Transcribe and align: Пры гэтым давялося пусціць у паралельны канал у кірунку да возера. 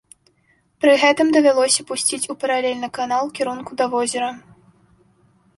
Пры 0.85 0.93
гэтым 1.01 1.27
давялося 1.35 1.85
пусціць 1.91 2.29
у 2.35 2.37
паралельны 2.45 2.89
канал 2.97 3.21
у 3.29 3.33
кірунку 3.41 3.71
да 3.83 3.93
возера. 3.93 4.29